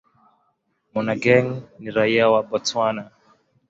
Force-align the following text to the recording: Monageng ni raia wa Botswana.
Monageng 0.93 1.49
ni 1.79 1.89
raia 1.95 2.25
wa 2.33 2.41
Botswana. 2.49 3.03